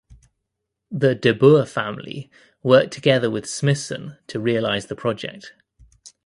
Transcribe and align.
The 0.89 1.13
De 1.13 1.31
Boer 1.31 1.63
family 1.63 2.31
worked 2.63 2.91
together 2.91 3.29
with 3.29 3.47
Smithson 3.47 4.17
to 4.25 4.39
realise 4.39 4.85
the 4.85 4.95
project. 4.95 5.53